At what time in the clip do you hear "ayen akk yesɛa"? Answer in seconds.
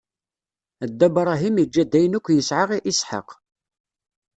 1.97-2.65